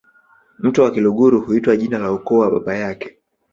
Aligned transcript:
Mtoto 0.59 0.83
wa 0.83 0.91
Kiluguru 0.91 1.41
huitwa 1.41 1.77
jina 1.77 1.99
la 1.99 2.11
ukoo 2.13 2.37
wa 2.39 2.49
baba 2.51 2.75
yake 2.75 3.17